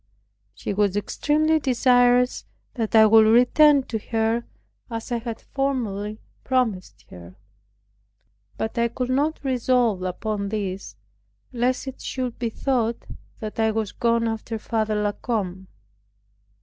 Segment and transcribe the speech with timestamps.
[0.55, 4.45] She was extremely desirous that I would return to her,
[4.89, 7.35] as I had formerly promised her.
[8.57, 10.95] But I could not resolve upon this,
[11.53, 13.05] lest it should be thought
[13.41, 15.67] that I was gone after Father La Combe.